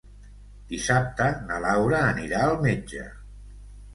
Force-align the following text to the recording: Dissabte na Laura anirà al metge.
Dissabte 0.71 1.27
na 1.51 1.59
Laura 1.65 2.01
anirà 2.05 2.39
al 2.47 2.57
metge. 2.65 3.05